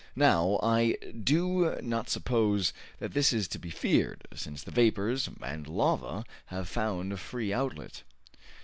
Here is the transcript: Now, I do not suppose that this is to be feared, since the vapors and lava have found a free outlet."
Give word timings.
Now, 0.15 0.59
I 0.63 0.97
do 1.23 1.79
not 1.79 2.09
suppose 2.09 2.73
that 2.97 3.13
this 3.13 3.31
is 3.31 3.47
to 3.49 3.59
be 3.59 3.69
feared, 3.69 4.27
since 4.33 4.63
the 4.63 4.71
vapors 4.71 5.29
and 5.43 5.67
lava 5.67 6.25
have 6.47 6.67
found 6.67 7.13
a 7.13 7.17
free 7.17 7.53
outlet." 7.53 8.01